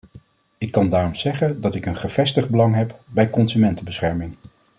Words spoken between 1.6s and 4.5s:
dat ik een gevestigd belang heb bij consumentenbescherming.